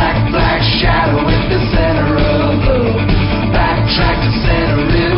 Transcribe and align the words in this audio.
Black, 0.00 0.32
black 0.32 0.62
shadow 0.80 1.20
in 1.28 1.42
the 1.52 1.60
center 1.76 2.16
of 2.16 2.56
blue. 2.64 2.88
Backtrack 3.52 4.16
to 4.24 4.32
center, 4.40 5.09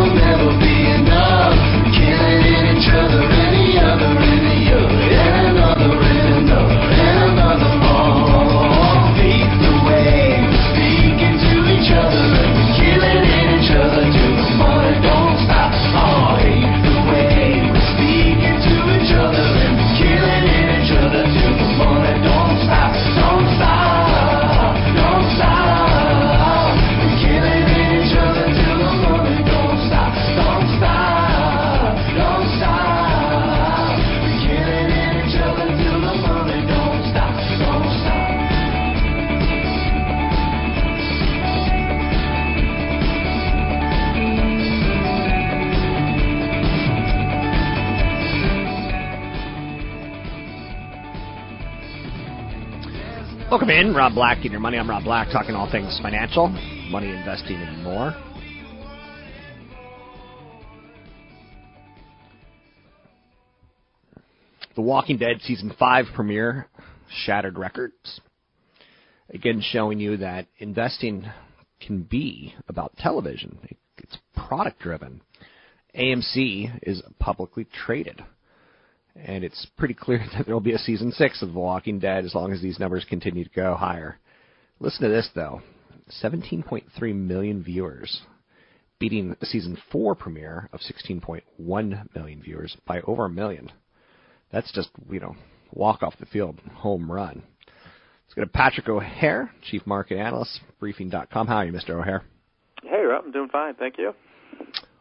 Welcome 53.62 53.78
in, 53.78 53.94
Rob 53.94 54.14
Black, 54.14 54.38
getting 54.38 54.50
your 54.50 54.60
money. 54.60 54.76
I'm 54.76 54.90
Rob 54.90 55.04
Black, 55.04 55.28
talking 55.30 55.54
all 55.54 55.70
things 55.70 55.96
financial, 56.02 56.48
money 56.90 57.10
investing, 57.10 57.54
and 57.54 57.84
more. 57.84 58.12
The 64.74 64.80
Walking 64.80 65.16
Dead 65.16 65.36
season 65.42 65.72
five 65.78 66.06
premiere 66.12 66.66
shattered 67.24 67.56
records. 67.56 68.20
Again, 69.32 69.62
showing 69.62 70.00
you 70.00 70.16
that 70.16 70.48
investing 70.58 71.24
can 71.80 72.02
be 72.02 72.56
about 72.66 72.96
television. 72.96 73.60
It's 73.96 74.18
product 74.34 74.80
driven. 74.80 75.20
AMC 75.96 76.80
is 76.82 77.00
publicly 77.20 77.68
traded. 77.86 78.24
And 79.16 79.44
it's 79.44 79.66
pretty 79.76 79.94
clear 79.94 80.24
that 80.36 80.46
there 80.46 80.54
will 80.54 80.60
be 80.60 80.72
a 80.72 80.78
season 80.78 81.12
six 81.12 81.42
of 81.42 81.52
The 81.52 81.58
Walking 81.58 81.98
Dead 81.98 82.24
as 82.24 82.34
long 82.34 82.52
as 82.52 82.60
these 82.60 82.78
numbers 82.78 83.04
continue 83.08 83.44
to 83.44 83.50
go 83.50 83.74
higher. 83.74 84.18
Listen 84.80 85.02
to 85.02 85.08
this, 85.08 85.28
though 85.34 85.62
17.3 86.22 87.14
million 87.14 87.62
viewers, 87.62 88.22
beating 88.98 89.34
the 89.38 89.46
season 89.46 89.78
four 89.90 90.14
premiere 90.14 90.68
of 90.72 90.80
16.1 90.80 92.14
million 92.14 92.42
viewers 92.42 92.76
by 92.86 93.00
over 93.02 93.26
a 93.26 93.30
million. 93.30 93.70
That's 94.50 94.72
just, 94.72 94.90
you 95.10 95.20
know, 95.20 95.34
walk 95.72 96.02
off 96.02 96.14
the 96.18 96.26
field, 96.26 96.60
home 96.74 97.10
run. 97.10 97.42
Let's 98.24 98.34
go 98.34 98.42
to 98.42 98.48
Patrick 98.48 98.88
O'Hare, 98.88 99.50
Chief 99.70 99.86
Market 99.86 100.18
Analyst, 100.18 100.60
Briefing.com. 100.78 101.46
How 101.46 101.56
are 101.56 101.64
you, 101.64 101.72
Mr. 101.72 101.90
O'Hare? 101.90 102.22
Hey, 102.82 103.02
Rob, 103.02 103.24
I'm 103.26 103.32
doing 103.32 103.48
fine, 103.48 103.74
thank 103.74 103.98
you. 103.98 104.12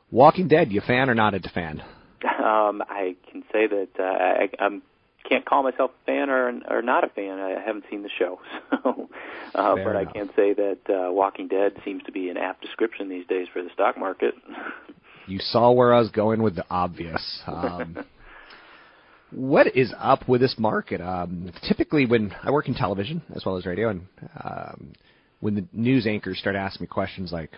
Walking 0.09 0.47
Dead, 0.47 0.71
you 0.71 0.81
fan 0.81 1.09
or 1.09 1.16
not 1.16 1.33
a 1.33 1.39
fan? 1.50 1.81
Um, 2.23 2.81
I 2.87 3.15
can 3.29 3.43
say 3.51 3.67
that 3.67 3.89
uh, 3.99 4.03
I, 4.03 4.49
I 4.59 4.69
can't 5.27 5.45
call 5.45 5.63
myself 5.63 5.91
a 6.03 6.05
fan 6.05 6.29
or 6.29 6.51
or 6.69 6.81
not 6.81 7.03
a 7.03 7.07
fan. 7.09 7.39
I 7.39 7.59
haven't 7.63 7.85
seen 7.89 8.03
the 8.03 8.09
show, 8.09 8.39
so 8.83 9.09
uh, 9.55 9.75
Fair 9.75 9.83
but 9.85 9.95
I 9.95 10.01
enough. 10.01 10.13
can 10.13 10.29
say 10.35 10.53
that 10.53 10.79
uh, 10.89 11.11
Walking 11.11 11.47
Dead 11.47 11.73
seems 11.85 12.03
to 12.03 12.11
be 12.11 12.29
an 12.29 12.37
apt 12.37 12.61
description 12.61 13.09
these 13.09 13.25
days 13.27 13.47
for 13.51 13.61
the 13.63 13.69
stock 13.73 13.97
market. 13.97 14.35
You 15.27 15.37
saw 15.39 15.71
where 15.71 15.93
I 15.93 15.99
was 15.99 16.09
going 16.09 16.41
with 16.41 16.55
the 16.55 16.65
obvious. 16.69 17.41
Um, 17.45 18.03
what 19.31 19.75
is 19.77 19.93
up 19.97 20.27
with 20.27 20.41
this 20.41 20.55
market? 20.57 20.99
Um, 20.99 21.51
typically, 21.67 22.05
when 22.05 22.35
I 22.43 22.51
work 22.51 22.67
in 22.67 22.73
television 22.73 23.21
as 23.35 23.45
well 23.45 23.55
as 23.55 23.65
radio, 23.65 23.89
and 23.89 24.07
um, 24.43 24.93
when 25.39 25.55
the 25.55 25.65
news 25.71 26.07
anchors 26.07 26.39
start 26.39 26.55
asking 26.55 26.85
me 26.85 26.88
questions 26.88 27.31
like, 27.31 27.51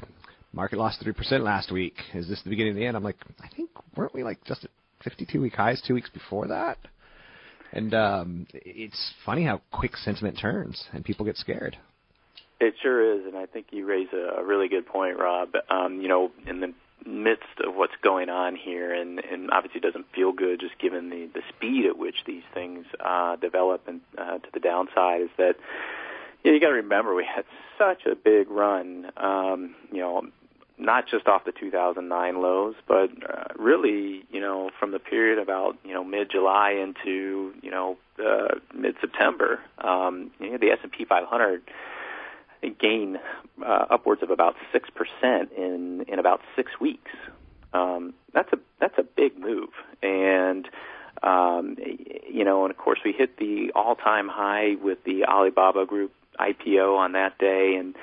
"Market 0.53 0.79
lost 0.79 1.01
three 1.01 1.13
percent 1.13 1.43
last 1.43 1.71
week. 1.71 1.95
Is 2.13 2.27
this 2.27 2.41
the 2.43 2.49
beginning 2.49 2.71
of 2.71 2.77
the 2.77 2.85
end?" 2.85 2.95
I'm 2.95 3.03
like, 3.03 3.17
"I 3.41 3.47
think 3.55 3.69
weren't 3.95 4.13
we 4.13 4.23
like 4.23 4.43
just 4.45 4.63
at 4.63 4.71
52 5.03 5.41
week 5.41 5.55
highs 5.55 5.81
two 5.81 5.93
weeks 5.93 6.09
before 6.09 6.47
that?" 6.47 6.77
And 7.73 7.93
um, 7.95 8.47
it's 8.53 9.13
funny 9.25 9.43
how 9.45 9.61
quick 9.71 9.97
sentiment 9.97 10.37
turns 10.39 10.85
and 10.93 11.03
people 11.03 11.25
get 11.25 11.37
scared. 11.37 11.75
It 12.59 12.75
sure 12.81 13.17
is, 13.17 13.25
and 13.25 13.35
I 13.35 13.47
think 13.47 13.67
you 13.71 13.85
raise 13.85 14.07
a, 14.13 14.39
a 14.39 14.45
really 14.45 14.69
good 14.69 14.85
point, 14.85 15.17
Rob. 15.17 15.49
Um, 15.69 15.99
you 15.99 16.07
know, 16.07 16.31
in 16.47 16.61
the 16.61 16.73
midst 17.05 17.59
of 17.65 17.75
what's 17.75 17.93
going 18.01 18.29
on 18.29 18.55
here, 18.55 18.93
and, 18.93 19.19
and 19.19 19.51
obviously 19.51 19.81
doesn't 19.81 20.05
feel 20.13 20.31
good 20.31 20.59
just 20.59 20.77
given 20.79 21.09
the, 21.09 21.29
the 21.33 21.41
speed 21.49 21.85
at 21.85 21.97
which 21.97 22.15
these 22.25 22.43
things 22.53 22.85
uh, 23.03 23.35
develop 23.37 23.81
and 23.87 24.01
uh, 24.17 24.37
to 24.37 24.47
the 24.53 24.59
downside, 24.59 25.21
is 25.21 25.29
that 25.37 25.55
you, 26.43 26.51
know, 26.51 26.55
you 26.55 26.61
got 26.61 26.67
to 26.67 26.73
remember 26.75 27.13
we 27.13 27.25
had 27.25 27.45
such 27.77 28.05
a 28.05 28.15
big 28.15 28.49
run. 28.49 29.11
Um, 29.17 29.75
you 29.91 29.99
know, 29.99 30.21
not 30.77 31.07
just 31.07 31.27
off 31.27 31.45
the 31.45 31.51
2009 31.51 32.41
lows, 32.41 32.75
but 32.87 33.09
uh, 33.27 33.45
really, 33.57 34.25
you 34.31 34.41
know, 34.41 34.71
from 34.79 34.91
the 34.91 34.99
period 34.99 35.39
about 35.39 35.77
you 35.83 35.93
know 35.93 36.03
mid-July 36.03 36.71
into 36.71 37.53
you 37.61 37.71
know 37.71 37.97
uh, 38.19 38.55
mid-September. 38.73 39.59
Um, 39.77 40.31
you 40.39 40.51
know, 40.51 40.57
the 40.57 40.71
S&P 40.71 41.05
500 41.05 41.61
I 42.63 42.69
gained 42.69 43.19
uh, 43.63 43.85
upwards 43.89 44.23
of 44.23 44.29
about 44.29 44.55
six 44.71 44.89
percent 44.89 45.51
in 45.51 46.05
in 46.07 46.19
about 46.19 46.41
six 46.55 46.71
weeks. 46.79 47.11
Um, 47.73 48.13
that's 48.33 48.51
a 48.53 48.59
that's 48.79 48.97
a 48.97 49.03
big 49.03 49.37
move, 49.37 49.69
and 50.01 50.67
um, 51.21 51.75
you 52.29 52.43
know, 52.43 52.63
and 52.63 52.71
of 52.71 52.77
course 52.77 52.99
we 53.03 53.11
hit 53.11 53.37
the 53.37 53.71
all-time 53.75 54.27
high 54.27 54.75
with 54.81 55.03
the 55.03 55.25
Alibaba 55.25 55.85
Group 55.85 56.13
IPO 56.39 56.97
on 56.97 57.13
that 57.13 57.37
day, 57.37 57.75
and 57.77 57.95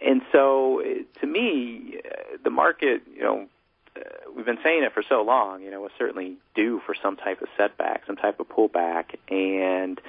and 0.00 0.22
so 0.32 0.80
uh, 0.80 1.20
to 1.20 1.26
me, 1.26 1.98
uh, 2.04 2.36
the 2.42 2.49
market, 2.64 3.02
you 3.16 3.22
know, 3.22 3.46
uh, 3.96 4.00
we've 4.34 4.44
been 4.46 4.62
saying 4.62 4.82
it 4.84 4.92
for 4.92 5.04
so 5.08 5.22
long, 5.22 5.62
you 5.62 5.70
know, 5.70 5.80
was 5.80 5.92
certainly 5.98 6.36
due 6.54 6.80
for 6.86 6.94
some 7.04 7.16
type 7.16 7.40
of 7.42 7.48
setback, 7.56 7.98
some 8.06 8.16
type 8.16 8.38
of 8.40 8.46
pullback, 8.48 9.04
and 9.28 10.00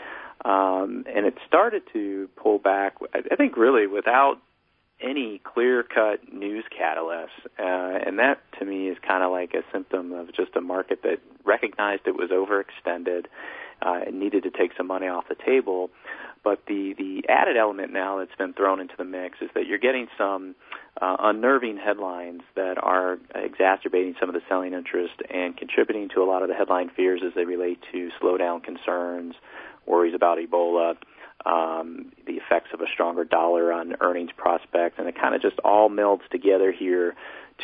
um, 0.44 1.06
and 1.16 1.26
it 1.30 1.36
started 1.48 1.84
to 1.94 2.30
pull 2.36 2.58
back. 2.60 2.96
I 3.14 3.36
think 3.36 3.58
really 3.58 3.88
without 3.88 4.38
any 5.00 5.40
clear-cut 5.44 6.32
news 6.32 6.66
catalyst, 6.78 7.34
uh, 7.58 8.06
and 8.06 8.20
that 8.20 8.38
to 8.60 8.66
me 8.66 8.80
is 8.88 8.98
kind 9.12 9.24
of 9.24 9.32
like 9.32 9.54
a 9.54 9.64
symptom 9.72 10.12
of 10.12 10.26
just 10.34 10.56
a 10.56 10.62
market 10.62 11.00
that 11.04 11.20
recognized 11.44 12.04
it 12.06 12.16
was 12.16 12.30
overextended 12.30 13.26
uh, 13.82 14.00
and 14.06 14.20
needed 14.20 14.44
to 14.44 14.52
take 14.52 14.72
some 14.78 14.88
money 14.88 15.08
off 15.08 15.26
the 15.28 15.42
table. 15.52 15.90
But 16.44 16.66
the 16.68 16.94
the 17.04 17.24
added 17.30 17.58
element 17.58 17.94
now 17.94 18.18
that's 18.20 18.38
been 18.38 18.54
thrown 18.54 18.80
into 18.80 18.96
the 18.98 19.06
mix 19.06 19.42
is 19.42 19.50
that 19.56 19.68
you're 19.68 19.86
getting 19.90 20.08
some 20.18 20.44
uh, 20.54 20.81
unnerving 21.02 21.78
headlines 21.78 22.42
that 22.56 22.78
are 22.78 23.18
exacerbating 23.34 24.16
some 24.20 24.30
of 24.30 24.36
the 24.36 24.42
selling 24.48 24.74
interest 24.74 25.16
and 25.30 25.58
contributing 25.58 26.10
to 26.10 26.22
a 26.22 26.26
lot 26.26 26.44
of 26.44 26.48
the 26.48 26.56
headline 26.56 26.90
fears 26.96 27.22
as 27.26 27.34
they 27.34 27.46
relate 27.46 27.80
to 27.92 28.10
slowdown 28.22 28.64
concerns, 28.64 29.36
worries 29.86 30.14
about 30.14 30.38
Ebola, 30.38 30.96
um, 31.46 32.12
the 32.28 32.34
effects 32.34 32.70
of 32.74 32.82
a 32.82 32.86
stronger 32.94 33.24
dollar 33.24 33.74
on 33.74 33.96
earnings 34.00 34.32
prospects, 34.38 34.96
and 35.00 35.08
it 35.08 35.16
kind 35.20 35.34
of 35.34 35.42
just 35.42 35.58
all 35.60 35.90
melds 35.90 36.28
together 36.30 36.72
here 36.72 37.16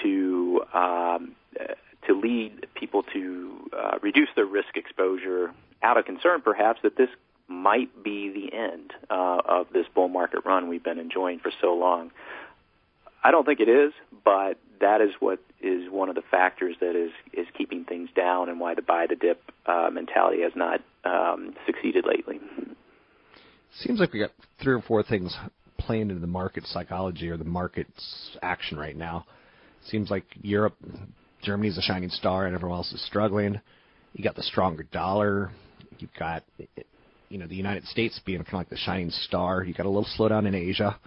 to 0.04 0.62
um, 0.74 1.36
uh, 1.60 1.74
to 2.07 2.19
lead 2.19 2.66
people 2.74 3.04
to 3.13 3.69
uh, 3.78 4.00
reduce 4.01 4.30
their 4.36 4.45
risk 4.45 4.75
exposure 4.75 5.51
out 5.83 5.98
of 5.98 6.06
concern, 6.06 6.42
perhaps, 6.42 6.80
that 6.83 6.98
this 6.98 7.10
might 7.48 8.04
be 8.04 8.30
the 8.30 8.56
end 8.56 8.94
uh, 9.10 9.40
of 9.45 9.68
this 9.72 9.86
bull 9.94 10.07
market 10.07 10.45
run 10.45 10.68
we've 10.68 10.83
been 10.83 11.00
enjoying 11.00 11.40
for 11.40 11.51
so 11.62 11.74
long. 11.74 12.12
I 13.28 13.32
don't 13.32 13.46
think 13.46 13.60
it 13.60 13.68
is, 13.68 13.92
but 14.24 14.58
that 14.80 15.02
is 15.02 15.10
what 15.20 15.40
is 15.60 15.92
one 15.92 16.08
of 16.08 16.16
the 16.16 16.22
factors 16.32 16.78
that 16.80 16.96
is 16.96 17.12
is 17.34 17.46
keeping 17.58 17.84
things 17.84 18.10
down 18.16 18.48
and 18.48 18.58
why 18.58 18.74
the 18.74 18.82
buy 18.82 19.06
the 19.06 19.18
dip 19.18 19.42
uh, 19.66 19.90
mentality 19.92 20.44
has 20.44 20.54
not 20.56 20.80
um, 21.04 21.54
succeeded 21.66 22.06
lately. 22.08 22.40
Seems 23.80 24.00
like 24.00 24.14
we 24.14 24.20
got 24.20 24.32
three 24.64 24.74
or 24.74 24.82
four 24.82 25.04
things 25.04 25.36
playing 25.78 26.04
into 26.04 26.22
the 26.22 26.28
market 26.28 26.66
psychology 26.68 27.28
or 27.28 27.36
the 27.36 27.44
market's 27.44 28.38
action 28.42 28.80
right 28.80 28.96
now. 28.96 29.26
Seems 29.88 30.10
like 30.10 30.24
Europe, 30.42 30.78
Germany's 31.44 31.78
a 31.78 31.82
shining 31.82 32.10
star, 32.10 32.46
and 32.46 32.56
everyone 32.56 32.78
else 32.78 32.94
is 32.94 33.06
struggling. 33.06 33.60
You 34.14 34.24
got 34.24 34.36
the 34.36 34.44
stronger 34.44 34.84
dollar. 34.84 35.52
You've 36.00 36.14
got, 36.18 36.44
you 37.28 37.40
know, 37.40 37.48
the 37.48 37.56
United 37.56 37.84
States 37.88 38.22
being 38.26 38.40
kind 38.40 38.54
of 38.54 38.60
like 38.60 38.70
the 38.70 38.78
shining 38.78 39.10
star. 39.10 39.66
You 39.66 39.74
got 39.74 39.86
a 39.86 39.90
little 39.90 40.08
slowdown 40.18 40.48
in 40.48 40.56
Asia. 40.56 40.98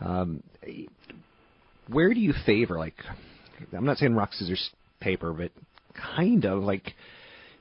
Um, 0.00 0.42
where 1.88 2.12
do 2.12 2.20
you 2.20 2.32
favor? 2.44 2.78
Like, 2.78 2.96
I'm 3.72 3.84
not 3.84 3.98
saying 3.98 4.14
rock 4.14 4.32
scissors 4.32 4.70
paper, 5.00 5.32
but 5.32 5.50
kind 6.14 6.44
of 6.44 6.62
like 6.62 6.94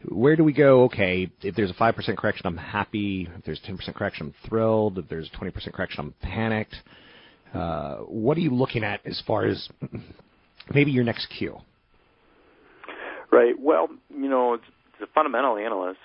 where 0.10 0.36
do 0.36 0.44
we 0.44 0.54
go? 0.54 0.84
Okay, 0.84 1.32
if 1.42 1.56
there's 1.56 1.72
a 1.72 1.76
five 1.76 1.96
percent 1.96 2.18
correction, 2.18 2.46
I'm 2.46 2.58
happy. 2.58 3.28
If 3.38 3.46
there's 3.46 3.62
ten 3.66 3.78
percent 3.78 3.98
correction, 3.98 4.28
I'm 4.28 4.50
thrilled. 4.50 4.98
If 4.98 5.08
there's 5.10 5.30
twenty 5.36 5.52
percent 5.52 5.76
correction, 5.76 6.00
I'm 6.00 6.14
panicked. 6.22 6.76
Uh, 7.54 7.98
what 8.00 8.38
are 8.38 8.42
you 8.42 8.52
looking 8.52 8.84
at 8.84 9.06
as 9.06 9.22
far 9.26 9.46
as 9.46 9.70
maybe 10.74 10.92
your 10.92 11.04
next 11.04 11.28
cue? 11.38 11.58
Right. 13.32 13.56
Well, 13.58 13.88
you 14.10 14.30
know, 14.30 14.58
the 15.00 15.08
fundamental 15.14 15.58
analysts 15.58 16.00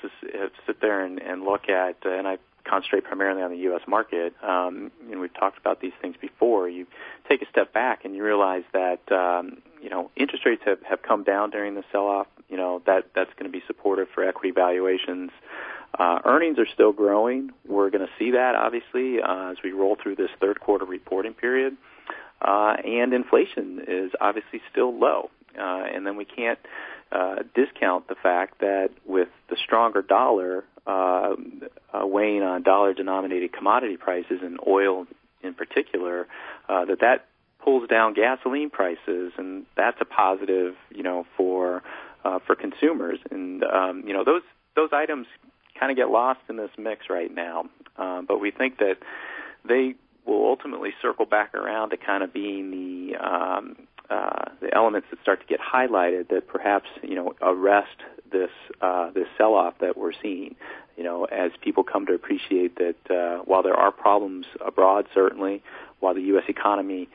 sit 0.67 0.81
there 0.81 1.05
and, 1.05 1.21
and 1.21 1.43
look 1.43 1.69
at, 1.69 1.97
and 2.05 2.27
I 2.27 2.39
concentrate 2.65 3.05
primarily 3.05 3.43
on 3.43 3.51
the 3.51 3.59
U.S. 3.59 3.83
market. 3.87 4.35
Um, 4.43 4.91
and 5.11 5.21
we've 5.21 5.35
talked 5.35 5.59
about 5.59 5.81
these 5.81 5.93
things 6.01 6.17
before. 6.21 6.69
You 6.69 6.87
take 7.29 7.43
a 7.43 7.47
step 7.51 7.73
back 7.73 8.05
and 8.05 8.15
you 8.15 8.25
realize 8.25 8.65
that 8.73 9.01
um, 9.13 9.63
you 9.83 9.91
know 9.91 10.11
interest 10.17 10.45
rates 10.47 10.63
have, 10.65 10.83
have 10.83 11.03
come 11.03 11.25
down 11.25 11.51
during 11.51 11.75
the 11.75 11.85
sell-off. 11.93 12.27
You 12.49 12.57
know 12.57 12.83
that 12.87 13.07
that's 13.15 13.31
going 13.35 13.51
to 13.51 13.57
be 13.57 13.63
supportive 13.67 14.09
for 14.15 14.25
equity 14.25 14.51
valuations. 14.51 15.31
Uh, 15.99 16.21
earnings 16.25 16.59
are 16.59 16.69
still 16.73 16.93
growing. 16.93 17.51
We're 17.67 17.91
going 17.91 18.07
to 18.07 18.13
see 18.19 18.33
that 18.33 18.55
obviously 18.55 19.21
uh, 19.21 19.51
as 19.51 19.57
we 19.63 19.73
roll 19.73 19.97
through 20.01 20.17
this 20.17 20.31
third 20.41 20.61
quarter 20.61 20.85
reporting 20.85 21.35
period. 21.35 21.77
Uh, 22.41 22.77
and 22.85 23.13
inflation 23.13 23.81
is 23.87 24.13
obviously 24.21 24.63
still 24.71 24.99
low. 24.99 25.31
Uh, 25.59 25.83
and 25.93 26.07
then 26.07 26.17
we 26.17 26.25
can't 26.25 26.59
uh, 27.13 27.37
discount 27.55 28.09
the 28.09 28.15
fact 28.15 28.61
that 28.61 28.91
with 29.05 29.29
the 29.49 29.57
stronger 29.65 30.01
dollar 30.01 30.65
uh, 30.87 31.35
uh, 31.93 32.07
weighing 32.07 32.43
on 32.43 32.63
dollar-denominated 32.63 33.53
commodity 33.53 33.97
prices 33.97 34.41
and 34.43 34.59
oil 34.67 35.07
in 35.43 35.55
particular, 35.55 36.27
uh, 36.69 36.85
that 36.85 37.01
that 37.01 37.27
pulls 37.63 37.89
down 37.89 38.15
gasoline 38.15 38.71
prices, 38.71 39.33
and 39.37 39.67
that's 39.77 39.99
a 40.01 40.05
positive, 40.05 40.75
you 40.91 41.03
know, 41.03 41.27
for 41.37 41.83
uh, 42.25 42.39
for 42.47 42.55
consumers. 42.55 43.19
And 43.31 43.63
um, 43.65 44.05
you 44.07 44.13
know, 44.13 44.25
those 44.25 44.43
those 44.77 44.91
items 44.93 45.27
kind 45.79 45.91
of 45.91 45.97
get 45.97 46.11
lost 46.11 46.41
in 46.49 46.57
this 46.57 46.71
mix 46.79 47.07
right 47.09 47.33
now. 47.33 47.65
Um, 47.97 48.27
but 48.27 48.39
we 48.41 48.51
think 48.51 48.79
that 48.79 48.97
they 49.67 49.95
will 50.27 50.47
ultimately 50.47 50.91
circle 51.01 51.27
back 51.27 51.55
around 51.55 51.91
to 51.91 51.97
kind 51.97 52.23
of 52.23 52.33
being 52.33 52.71
the 52.71 53.17
um, 53.17 53.77
uh, 54.11 54.51
the 54.61 54.75
elements 54.75 55.07
that 55.11 55.21
start 55.23 55.41
to 55.41 55.47
get 55.47 55.61
highlighted 55.61 56.29
that 56.29 56.49
perhaps 56.49 56.87
you 57.03 57.15
know 57.15 57.33
arrest 57.41 57.97
this 58.33 58.51
uh, 58.81 59.11
this 59.13 59.27
sell-off 59.39 59.75
that 59.81 59.97
we're 59.97 60.13
seeing. 60.21 60.57
You 60.97 61.05
know, 61.05 61.25
as 61.25 61.53
people 61.63 61.85
come 61.85 62.07
to 62.07 62.13
appreciate 62.13 62.77
that 62.77 63.11
uh, 63.11 63.43
while 63.45 63.63
there 63.63 63.75
are 63.75 63.91
problems 63.91 64.47
abroad, 64.65 65.07
certainly, 65.15 65.63
while 66.01 66.15
the 66.15 66.23
U.S. 66.23 66.45
economy 66.49 67.09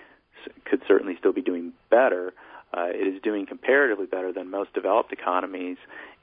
could 0.63 0.81
certainly 0.87 1.15
still 1.19 1.33
be 1.33 1.41
doing 1.41 1.73
better, 1.91 2.33
uh, 2.73 2.87
it 2.87 3.13
is 3.13 3.21
doing 3.21 3.45
comparatively 3.45 4.05
better 4.05 4.31
than 4.31 4.49
most 4.49 4.73
developed 4.73 5.11
economies, 5.11 5.77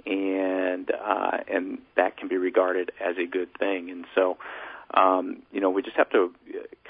and 0.06 0.90
uh, 0.90 1.38
and 1.48 1.78
that 1.96 2.16
can 2.16 2.28
be 2.28 2.36
regarded 2.36 2.90
as 3.00 3.16
a 3.22 3.26
good 3.26 3.48
thing. 3.58 3.90
And 3.90 4.06
so, 4.14 4.38
um, 4.94 5.42
you 5.52 5.60
know, 5.60 5.70
we 5.70 5.82
just 5.82 5.96
have 5.96 6.10
to 6.10 6.32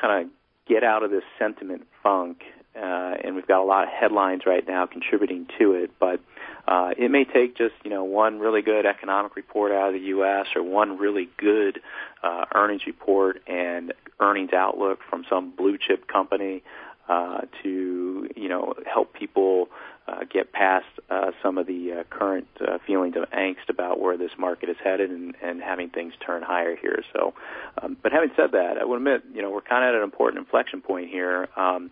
kind 0.01 0.25
of 0.25 0.31
get 0.69 0.85
out 0.85 1.03
of 1.03 1.11
this 1.11 1.25
sentiment 1.39 1.87
funk 2.03 2.43
uh, 2.77 3.15
and 3.23 3.35
we've 3.35 3.47
got 3.47 3.61
a 3.61 3.65
lot 3.65 3.85
of 3.85 3.91
headlines 3.91 4.43
right 4.47 4.67
now 4.67 4.87
contributing 4.87 5.47
to 5.59 5.73
it. 5.73 5.91
But 5.99 6.21
uh, 6.67 6.93
it 6.97 7.11
may 7.11 7.25
take 7.25 7.57
just 7.57 7.75
you 7.85 7.91
know 7.91 8.05
one 8.05 8.39
really 8.39 8.63
good 8.63 8.87
economic 8.87 9.37
report 9.37 9.73
out 9.73 9.89
of 9.89 9.95
the 9.95 10.07
U.S. 10.09 10.47
or 10.55 10.63
one 10.63 10.99
really 10.99 11.29
good 11.37 11.81
uh, 12.23 12.47
earnings 12.55 12.83
report 12.87 13.43
and 13.47 13.93
earnings 14.21 14.53
outlook 14.53 15.01
from 15.09 15.25
some 15.29 15.51
blue 15.51 15.77
chip 15.77 16.07
company 16.07 16.63
uh, 17.09 17.43
to 17.63 18.29
you 18.37 18.49
know 18.49 18.75
help 18.87 19.13
people 19.13 19.69
uh, 20.09 20.21
get 20.33 20.53
past 20.53 20.87
uh, 21.11 21.31
some 21.43 21.59
of 21.59 21.67
the 21.67 21.93
uh, 21.93 22.03
current 22.11 22.49
uh, 22.61 22.79
feelings 22.87 23.15
of 23.17 23.29
angst 23.31 23.69
about 23.69 24.01
where 24.01 24.17
this 24.17 24.33
market 24.39 24.69
is 24.69 24.77
headed 24.83 25.11
and, 25.11 25.35
and 25.43 25.61
having 25.61 25.89
things 25.91 26.13
turn 26.25 26.43
higher 26.43 26.77
here. 26.77 27.03
So, 27.13 27.35
um, 27.81 27.97
but 28.03 28.13
having 28.13 28.31
said 28.37 28.53
that, 28.53 28.79
I 28.79 28.85
would 28.85 28.97
admit 28.97 29.23
you 29.35 29.43
know 29.43 29.51
we're 29.51 29.61
kind 29.61 29.85
of 29.85 29.89
at 29.89 29.95
an 29.95 30.03
important 30.03 30.45
inflection 30.45 30.81
point 30.81 31.11
here. 31.11 31.49
Um, 31.57 31.91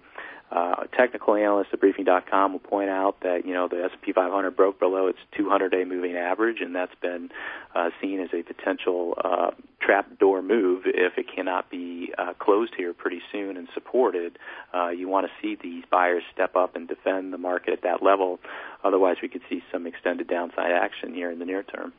uh, 0.51 0.85
technical 0.97 1.35
analyst 1.35 1.71
at 1.73 1.81
briefing.com 1.81 2.53
will 2.53 2.59
point 2.59 2.91
out 2.91 3.21
that 3.23 3.47
you 3.47 3.55
know 3.55 3.69
the 3.69 3.85
S&P 3.85 4.13
500 4.13 4.57
broke 4.57 4.81
below 4.81 5.07
its 5.07 5.19
200-day 5.39 5.85
moving 5.85 6.17
average, 6.17 6.61
and 6.61 6.75
that's 6.75 6.95
been 7.01 7.31
uh, 7.75 7.91
seen 8.01 8.21
as 8.21 8.31
a 8.33 8.43
potential 8.43 9.15
uh, 9.23 9.51
trap 9.81 10.19
door 10.19 10.43
move 10.43 10.83
if 10.87 11.17
it 11.17 11.27
cannot 11.33 11.71
be 11.71 12.13
uh, 12.19 12.33
closed 12.35 12.73
here 12.77 12.93
pretty 12.93 13.21
soon 13.31 13.57
and 13.57 13.69
supported. 13.75 14.39
Uh, 14.75 14.89
you 14.89 15.09
want 15.09 15.27
to 15.27 15.33
see 15.41 15.57
these 15.61 15.85
buyers 15.91 16.23
step 16.33 16.57
up 16.57 16.75
and 16.75 16.89
defend 16.89 17.33
the 17.33 17.39
market 17.39 17.73
at 17.73 17.83
that 17.83 18.03
level. 18.03 18.41
Otherwise, 18.83 19.17
we 19.23 19.29
could 19.29 19.43
see 19.49 19.63
some 19.71 19.87
extended 19.87 20.27
downside 20.27 20.73
action 20.73 21.15
here 21.15 21.31
in 21.31 21.39
the 21.39 21.45
near 21.45 21.63
term. 21.63 21.93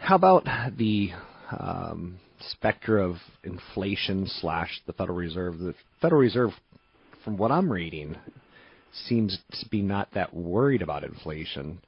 How 0.00 0.16
about 0.16 0.46
the 0.76 1.12
um, 1.50 2.18
specter 2.40 2.98
of 2.98 3.16
inflation 3.42 4.26
slash 4.26 4.80
the 4.86 4.92
Federal 4.92 5.16
Reserve. 5.16 5.58
The 5.58 5.74
Federal 6.00 6.20
Reserve, 6.20 6.50
from 7.24 7.36
what 7.36 7.50
I'm 7.50 7.70
reading, 7.70 8.16
seems 9.06 9.38
to 9.60 9.68
be 9.68 9.82
not 9.82 10.08
that 10.14 10.34
worried 10.34 10.82
about 10.82 11.04
inflation 11.04 11.80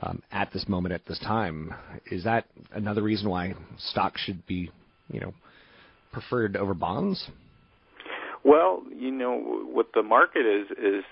um, 0.00 0.22
at 0.30 0.52
this 0.52 0.68
moment, 0.68 0.94
at 0.94 1.06
this 1.06 1.18
time. 1.20 1.74
Is 2.10 2.24
that 2.24 2.46
another 2.72 3.02
reason 3.02 3.28
why 3.28 3.54
stocks 3.78 4.20
should 4.20 4.46
be, 4.46 4.70
you 5.10 5.20
know, 5.20 5.34
preferred 6.12 6.56
over 6.56 6.74
bonds? 6.74 7.28
Well, 8.44 8.82
you 8.94 9.10
know 9.10 9.64
what 9.72 9.88
the 9.94 10.02
market 10.02 10.46
is 10.46 10.70
is 10.78 11.04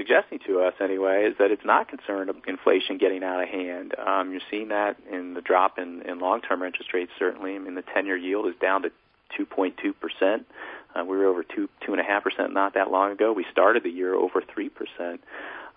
suggesting 0.00 0.38
to 0.46 0.62
us 0.62 0.72
anyway 0.80 1.26
is 1.26 1.36
that 1.38 1.50
it's 1.50 1.64
not 1.64 1.88
concerned 1.88 2.30
of 2.30 2.36
inflation 2.48 2.96
getting 2.96 3.22
out 3.22 3.42
of 3.42 3.48
hand. 3.50 3.92
Um, 3.98 4.32
you're 4.32 4.40
seeing 4.50 4.68
that 4.68 4.96
in 5.12 5.34
the 5.34 5.42
drop 5.42 5.78
in, 5.78 6.00
in 6.08 6.20
long-term 6.20 6.62
interest 6.62 6.94
rates. 6.94 7.12
Certainly, 7.18 7.56
I 7.56 7.58
mean 7.58 7.74
the 7.74 7.82
10-year 7.82 8.16
yield 8.16 8.46
is 8.46 8.54
down 8.60 8.82
to 8.82 8.90
2.2 9.38 9.74
percent. 10.00 10.46
Uh, 10.94 11.04
we 11.04 11.18
were 11.18 11.26
over 11.26 11.44
two 11.44 11.68
two 11.84 11.92
and 11.92 12.00
a 12.00 12.04
half 12.04 12.24
percent 12.24 12.52
not 12.52 12.74
that 12.74 12.90
long 12.90 13.12
ago. 13.12 13.32
We 13.32 13.44
started 13.52 13.82
the 13.82 13.90
year 13.90 14.14
over 14.14 14.42
three 14.42 14.70
percent. 14.70 15.20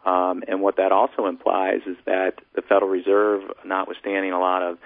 Um, 0.05 0.43
and 0.47 0.61
what 0.61 0.77
that 0.77 0.91
also 0.91 1.27
implies 1.27 1.81
is 1.85 1.97
that 2.05 2.39
the 2.55 2.61
Federal 2.61 2.89
Reserve, 2.89 3.41
notwithstanding 3.65 4.31
a 4.31 4.39
lot 4.39 4.61
of 4.61 4.77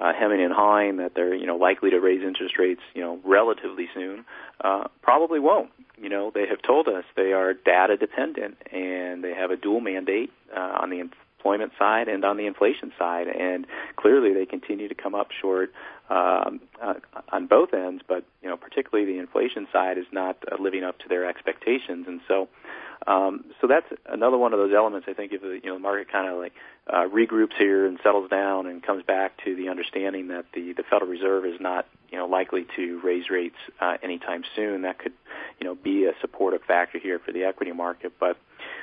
uh, 0.00 0.12
hemming 0.12 0.42
and 0.42 0.52
hawing 0.52 0.98
that 0.98 1.12
they're 1.14 1.34
you 1.34 1.46
know 1.46 1.56
likely 1.56 1.90
to 1.90 1.98
raise 1.98 2.22
interest 2.22 2.58
rates 2.58 2.82
you 2.94 3.00
know 3.00 3.18
relatively 3.24 3.88
soon, 3.94 4.24
uh, 4.60 4.84
probably 5.02 5.40
won't. 5.40 5.70
You 6.00 6.08
know 6.08 6.30
they 6.34 6.46
have 6.46 6.62
told 6.62 6.88
us 6.88 7.04
they 7.14 7.32
are 7.32 7.52
data 7.52 7.96
dependent 7.96 8.56
and 8.72 9.22
they 9.22 9.34
have 9.34 9.50
a 9.50 9.56
dual 9.56 9.80
mandate 9.80 10.32
uh, 10.56 10.78
on 10.80 10.90
the 10.90 10.98
employment 10.98 11.72
side 11.78 12.08
and 12.08 12.24
on 12.24 12.36
the 12.36 12.46
inflation 12.46 12.92
side, 12.98 13.28
and 13.28 13.66
clearly 13.96 14.32
they 14.32 14.46
continue 14.46 14.88
to 14.88 14.94
come 14.94 15.14
up 15.14 15.28
short 15.30 15.72
um, 16.08 16.60
uh, 16.82 16.94
on 17.32 17.46
both 17.46 17.74
ends. 17.74 18.02
But 18.06 18.24
you 18.42 18.48
know 18.48 18.56
particularly 18.56 19.12
the 19.12 19.18
inflation 19.18 19.68
side 19.72 19.98
is 19.98 20.06
not 20.10 20.38
uh, 20.50 20.56
living 20.60 20.84
up 20.84 20.98
to 21.00 21.08
their 21.08 21.28
expectations, 21.28 22.06
and 22.08 22.20
so. 22.26 22.48
Um, 23.06 23.44
so 23.60 23.66
that's 23.66 23.86
another 24.06 24.36
one 24.36 24.52
of 24.52 24.58
those 24.58 24.74
elements. 24.74 25.06
I 25.08 25.14
think 25.14 25.32
if 25.32 25.40
the 25.40 25.60
you 25.62 25.70
know 25.70 25.78
market 25.78 26.12
kind 26.12 26.28
of 26.30 26.38
like 26.38 26.52
uh, 26.86 27.08
regroups 27.08 27.54
here 27.58 27.86
and 27.86 27.98
settles 28.02 28.28
down 28.28 28.66
and 28.66 28.82
comes 28.82 29.04
back 29.04 29.42
to 29.44 29.54
the 29.54 29.68
understanding 29.68 30.28
that 30.28 30.46
the 30.52 30.72
the 30.74 30.82
Federal 30.82 31.10
Reserve 31.10 31.46
is 31.46 31.60
not 31.60 31.86
you 32.10 32.18
know 32.18 32.26
likely 32.26 32.66
to 32.76 33.00
raise 33.02 33.30
rates 33.30 33.56
uh, 33.80 33.96
anytime 34.02 34.42
soon, 34.54 34.82
that 34.82 34.98
could 34.98 35.12
you 35.60 35.66
know 35.66 35.74
be 35.74 36.04
a 36.04 36.12
supportive 36.20 36.62
factor 36.62 36.98
here 36.98 37.18
for 37.18 37.32
the 37.32 37.44
equity 37.44 37.72
market. 37.72 38.12
But 38.20 38.36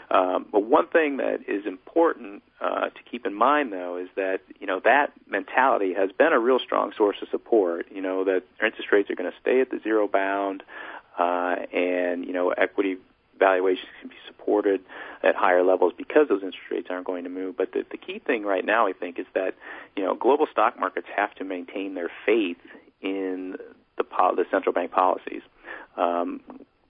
um, 0.09 0.45
but 0.51 0.63
one 0.63 0.87
thing 0.87 1.17
that 1.17 1.41
is 1.47 1.65
important 1.65 2.41
uh, 2.61 2.89
to 2.89 3.03
keep 3.09 3.25
in 3.25 3.33
mind, 3.33 3.73
though, 3.73 3.97
is 3.97 4.07
that 4.15 4.41
you 4.59 4.65
know 4.65 4.79
that 4.83 5.11
mentality 5.27 5.93
has 5.93 6.11
been 6.11 6.33
a 6.33 6.39
real 6.39 6.59
strong 6.59 6.91
source 6.97 7.17
of 7.21 7.27
support. 7.29 7.87
You 7.91 8.01
know 8.01 8.23
that 8.23 8.43
interest 8.63 8.91
rates 8.91 9.09
are 9.09 9.15
going 9.15 9.31
to 9.31 9.37
stay 9.39 9.61
at 9.61 9.69
the 9.69 9.79
zero 9.83 10.07
bound, 10.07 10.63
uh, 11.19 11.55
and 11.73 12.25
you 12.25 12.33
know 12.33 12.49
equity 12.51 12.97
valuations 13.37 13.87
can 13.99 14.09
be 14.09 14.15
supported 14.27 14.81
at 15.23 15.35
higher 15.35 15.63
levels 15.63 15.93
because 15.97 16.27
those 16.29 16.43
interest 16.43 16.69
rates 16.71 16.87
aren't 16.89 17.05
going 17.05 17.23
to 17.23 17.29
move. 17.29 17.57
But 17.57 17.73
the, 17.73 17.85
the 17.89 17.97
key 17.97 18.19
thing 18.19 18.43
right 18.43 18.65
now, 18.65 18.87
I 18.87 18.93
think, 18.93 19.19
is 19.19 19.25
that 19.33 19.55
you 19.95 20.03
know 20.03 20.15
global 20.15 20.47
stock 20.51 20.79
markets 20.79 21.07
have 21.15 21.33
to 21.35 21.43
maintain 21.43 21.95
their 21.95 22.11
faith 22.25 22.57
in 23.01 23.55
the 23.97 24.03
the 24.35 24.45
central 24.51 24.73
bank 24.73 24.91
policies. 24.91 25.41
Um, 25.95 26.41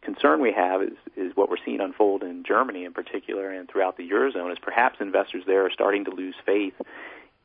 concern 0.01 0.41
we 0.41 0.53
have 0.53 0.81
is 0.81 0.97
is 1.17 1.35
what 1.35 1.49
we're 1.49 1.57
seeing 1.65 1.81
unfold 1.81 2.23
in 2.23 2.43
Germany 2.47 2.85
in 2.85 2.93
particular 2.93 3.51
and 3.51 3.69
throughout 3.69 3.97
the 3.97 4.09
eurozone 4.09 4.51
is 4.51 4.57
perhaps 4.61 4.97
investors 5.01 5.43
there 5.45 5.65
are 5.65 5.71
starting 5.71 6.05
to 6.05 6.11
lose 6.11 6.35
faith 6.45 6.73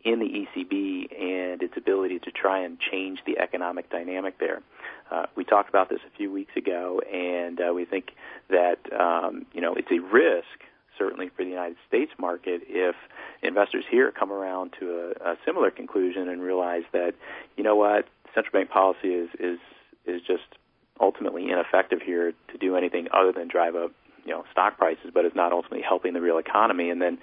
in 0.04 0.18
the 0.18 0.26
ECB 0.26 1.12
and 1.12 1.62
its 1.62 1.74
ability 1.76 2.18
to 2.20 2.30
try 2.30 2.64
and 2.64 2.78
change 2.80 3.20
the 3.26 3.38
economic 3.38 3.90
dynamic 3.90 4.38
there. 4.38 4.62
Uh, 5.10 5.26
we 5.36 5.44
talked 5.44 5.68
about 5.68 5.88
this 5.88 6.00
a 6.06 6.16
few 6.16 6.32
weeks 6.32 6.56
ago, 6.56 7.00
and 7.12 7.60
uh, 7.60 7.72
we 7.72 7.84
think 7.84 8.12
that 8.48 8.78
um, 8.98 9.46
you 9.52 9.60
know 9.60 9.74
it's 9.74 9.90
a 9.90 10.00
risk 10.00 10.46
certainly 10.98 11.30
for 11.36 11.44
the 11.44 11.50
United 11.50 11.76
States 11.88 12.12
market 12.18 12.62
if 12.66 12.94
investors 13.42 13.84
here 13.90 14.12
come 14.12 14.30
around 14.30 14.72
to 14.78 15.14
a, 15.20 15.32
a 15.32 15.36
similar 15.44 15.70
conclusion 15.70 16.28
and 16.28 16.42
realize 16.42 16.84
that 16.92 17.14
you 17.56 17.64
know 17.64 17.76
what 17.76 18.06
central 18.34 18.52
bank 18.52 18.70
policy 18.70 19.08
is 19.08 19.28
is 19.38 19.58
is 20.06 20.20
just 20.26 20.44
ultimately 21.00 21.50
ineffective 21.50 22.00
here 22.04 22.32
to 22.50 22.58
do 22.58 22.76
anything 22.76 23.08
other 23.12 23.32
than 23.32 23.48
drive 23.48 23.74
up 23.74 23.92
you 24.24 24.32
know 24.32 24.44
stock 24.50 24.78
prices, 24.78 25.10
but 25.12 25.24
is 25.24 25.32
not 25.34 25.52
ultimately 25.52 25.82
helping 25.86 26.12
the 26.12 26.20
real 26.20 26.38
economy. 26.38 26.90
And 26.90 27.00
then 27.00 27.18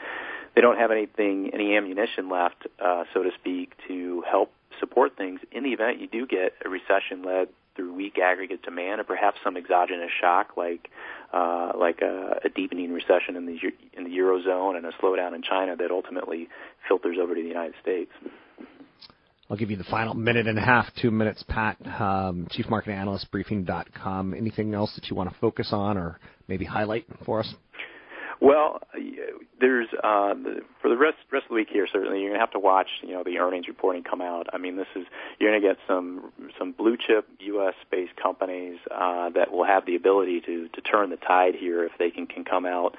they 0.59 0.61
don't 0.61 0.77
have 0.77 0.91
anything, 0.91 1.51
any 1.53 1.77
ammunition 1.77 2.29
left, 2.29 2.67
uh, 2.83 3.05
so 3.13 3.23
to 3.23 3.29
speak, 3.39 3.75
to 3.87 4.21
help 4.29 4.51
support 4.77 5.15
things 5.15 5.39
in 5.53 5.63
the 5.63 5.69
event 5.69 6.01
you 6.01 6.07
do 6.07 6.27
get 6.27 6.51
a 6.65 6.69
recession 6.69 7.23
led 7.23 7.47
through 7.77 7.93
weak 7.93 8.17
aggregate 8.19 8.61
demand 8.61 8.99
or 8.99 9.05
perhaps 9.05 9.37
some 9.41 9.55
exogenous 9.55 10.11
shock 10.19 10.57
like 10.57 10.89
uh, 11.31 11.71
like 11.77 12.01
a, 12.01 12.41
a 12.43 12.49
deepening 12.49 12.91
recession 12.91 13.37
in 13.37 13.45
the 13.45 13.57
in 13.93 14.03
the 14.03 14.09
eurozone 14.09 14.75
and 14.75 14.85
a 14.85 14.91
slowdown 15.01 15.33
in 15.33 15.41
China 15.41 15.77
that 15.77 15.91
ultimately 15.91 16.49
filters 16.89 17.15
over 17.21 17.35
to 17.35 17.41
the 17.41 17.47
United 17.47 17.75
States. 17.81 18.11
I'll 19.49 19.55
give 19.55 19.71
you 19.71 19.77
the 19.77 19.85
final 19.85 20.13
minute 20.13 20.45
and 20.45 20.59
a 20.59 20.61
half, 20.61 20.87
two 21.01 21.09
minutes, 21.09 21.41
Pat. 21.47 21.77
Um, 22.01 22.47
Chief 22.51 22.67
Market 22.69 22.91
Analyst, 22.91 23.31
Briefing.com. 23.31 24.33
Anything 24.33 24.73
else 24.73 24.93
that 24.95 25.09
you 25.09 25.15
want 25.15 25.29
to 25.29 25.35
focus 25.39 25.69
on 25.71 25.97
or 25.97 26.19
maybe 26.49 26.65
highlight 26.65 27.05
for 27.25 27.39
us? 27.39 27.53
Well, 28.41 28.79
there's 29.59 29.87
uh, 30.01 30.33
for 30.81 30.89
the 30.89 30.97
rest 30.97 31.17
rest 31.29 31.45
of 31.45 31.49
the 31.49 31.55
week 31.55 31.67
here. 31.71 31.87
Certainly, 31.91 32.21
you're 32.21 32.29
gonna 32.29 32.39
have 32.39 32.51
to 32.51 32.59
watch 32.59 32.87
you 33.01 33.13
know 33.13 33.23
the 33.23 33.37
earnings 33.39 33.67
reporting 33.67 34.03
come 34.03 34.21
out. 34.21 34.47
I 34.53 34.57
mean, 34.57 34.77
this 34.77 34.87
is 34.95 35.05
you're 35.39 35.51
gonna 35.51 35.61
get 35.61 35.77
some 35.87 36.31
some 36.57 36.71
blue 36.71 36.95
chip 36.95 37.27
U.S. 37.39 37.73
based 37.91 38.15
companies 38.15 38.77
uh, 38.89 39.29
that 39.31 39.51
will 39.51 39.65
have 39.65 39.85
the 39.85 39.95
ability 39.95 40.39
to 40.41 40.69
to 40.69 40.81
turn 40.81 41.09
the 41.09 41.17
tide 41.17 41.55
here 41.55 41.83
if 41.83 41.91
they 41.99 42.11
can 42.11 42.27
can 42.27 42.45
come 42.45 42.65
out 42.65 42.95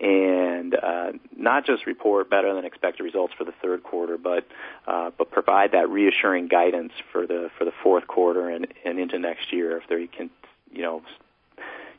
and 0.00 0.74
uh, 0.76 1.12
not 1.36 1.66
just 1.66 1.86
report 1.86 2.30
better 2.30 2.54
than 2.54 2.64
expected 2.64 3.02
results 3.02 3.34
for 3.36 3.44
the 3.44 3.52
third 3.60 3.82
quarter, 3.82 4.16
but 4.16 4.46
uh, 4.86 5.10
but 5.18 5.30
provide 5.30 5.72
that 5.72 5.90
reassuring 5.90 6.46
guidance 6.48 6.92
for 7.12 7.26
the 7.26 7.50
for 7.58 7.64
the 7.64 7.72
fourth 7.82 8.06
quarter 8.06 8.48
and 8.48 8.68
and 8.84 8.98
into 8.98 9.18
next 9.18 9.52
year. 9.52 9.76
If 9.76 9.88
they 9.88 10.06
can, 10.06 10.30
you 10.72 10.82
know, 10.82 11.02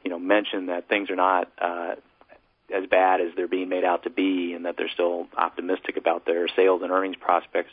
you 0.03 0.09
know, 0.09 0.19
mention 0.19 0.67
that 0.67 0.87
things 0.87 1.09
are 1.09 1.17
not 1.17 1.51
uh, 1.59 1.95
as 2.75 2.85
bad 2.89 3.21
as 3.21 3.27
they're 3.35 3.47
being 3.47 3.69
made 3.69 3.83
out 3.83 4.03
to 4.03 4.09
be, 4.09 4.53
and 4.53 4.65
that 4.65 4.75
they're 4.77 4.89
still 4.89 5.27
optimistic 5.37 5.97
about 5.97 6.25
their 6.25 6.47
sales 6.55 6.81
and 6.83 6.91
earnings 6.91 7.15
prospects 7.19 7.71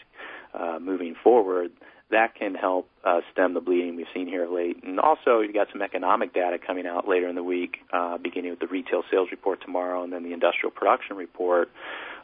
uh, 0.55 0.79
moving 0.81 1.15
forward. 1.23 1.71
That 2.11 2.37
can 2.37 2.55
help 2.55 2.89
uh, 3.05 3.23
stem 3.33 3.55
the 3.55 3.61
bleeding 3.61 3.97
we've 3.97 4.07
seen 4.15 4.29
here 4.29 4.49
late. 4.49 4.85
And 4.85 5.01
also, 5.01 5.41
you've 5.41 5.55
got 5.55 5.69
some 5.73 5.83
economic 5.83 6.33
data 6.33 6.57
coming 6.65 6.87
out 6.87 7.09
later 7.09 7.29
in 7.29 7.35
the 7.35 7.43
week, 7.43 7.79
uh, 7.93 8.17
beginning 8.19 8.51
with 8.51 8.61
the 8.61 8.69
retail 8.69 9.03
sales 9.11 9.29
report 9.33 9.61
tomorrow, 9.61 10.05
and 10.05 10.13
then 10.13 10.23
the 10.23 10.33
industrial 10.33 10.71
production 10.71 11.17
report, 11.17 11.69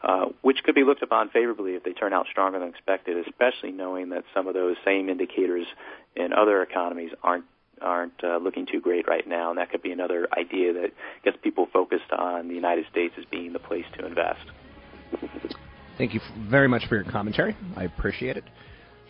uh, 0.05 0.27
which 0.43 0.63
could 0.63 0.77
be 0.77 0.85
looked 0.85 1.03
upon 1.03 1.31
favorably 1.31 1.73
if 1.75 1.83
they 1.83 1.93
turn 1.93 2.13
out 2.13 2.27
stronger 2.31 2.61
than 2.61 2.69
expected. 2.69 3.17
Especially 3.27 3.73
knowing 3.73 4.11
that 4.11 4.23
some 4.33 4.47
of 4.47 4.55
those 4.55 4.77
same 4.85 5.09
indicators 5.09 5.67
in 6.15 6.33
other 6.33 6.63
economies 6.63 7.11
aren't 7.25 7.45
aren't 7.83 8.25
uh, 8.25 8.39
looking 8.39 8.67
too 8.67 8.81
great 8.81 9.07
right 9.09 9.27
now, 9.27 9.51
and 9.51 9.59
that 9.59 9.71
could 9.71 9.83
be 9.83 9.93
another 9.93 10.29
idea 10.37 10.73
that 10.73 10.91
gets 11.25 11.37
people 11.43 11.69
focused 11.73 12.11
on 12.17 12.49
the 12.49 12.55
United 12.55 12.85
States 12.91 13.15
as 13.19 13.25
being 13.31 13.53
the 13.53 13.59
place 13.59 13.85
to 13.99 14.07
invest. 14.07 14.41
Thank 15.99 16.15
you 16.15 16.21
very 16.51 16.69
much 16.69 16.87
for 16.89 16.97
your 16.97 17.05
commentary. 17.05 17.57
I 17.77 17.85
appreciate 17.85 18.37
it. 18.37 18.45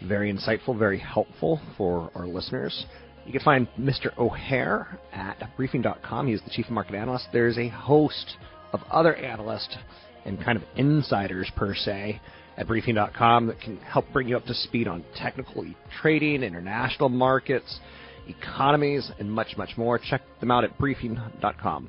Very 0.07 0.33
insightful, 0.33 0.77
very 0.77 0.99
helpful 0.99 1.61
for 1.77 2.11
our 2.15 2.27
listeners. 2.27 2.87
You 3.25 3.33
can 3.33 3.41
find 3.43 3.69
Mr. 3.79 4.17
O'Hare 4.19 4.99
at 5.13 5.57
briefing.com. 5.57 6.27
He's 6.27 6.43
the 6.43 6.51
chief 6.51 6.69
market 6.69 6.97
analyst. 6.97 7.29
There's 7.33 7.57
a 7.57 7.69
host 7.69 8.37
of 8.73 8.81
other 8.91 9.15
analysts 9.15 9.77
and 10.25 10.43
kind 10.43 10.57
of 10.57 10.65
insiders, 10.77 11.51
per 11.57 11.75
se, 11.75 12.21
at 12.57 12.67
briefing.com 12.67 13.47
that 13.47 13.61
can 13.61 13.77
help 13.79 14.05
bring 14.13 14.29
you 14.29 14.37
up 14.37 14.45
to 14.47 14.55
speed 14.55 14.89
on 14.89 15.05
technical 15.17 15.65
trading, 16.01 16.43
international 16.43 17.09
markets, 17.09 17.81
economies, 18.29 19.11
and 19.19 19.31
much, 19.31 19.57
much 19.57 19.77
more. 19.77 19.99
Check 19.99 20.23
them 20.41 20.51
out 20.51 20.65
at 20.65 20.79
briefing.com. 20.79 21.89